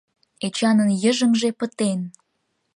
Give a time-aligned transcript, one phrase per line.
[0.45, 1.99] Эчанын йыжыҥже пытен.